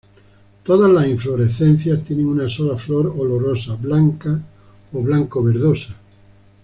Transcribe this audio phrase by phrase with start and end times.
[0.63, 4.31] Todas las inflorescencias tienen una sola flor olorosa, blanca
[4.93, 5.89] ó blanco-verdosa.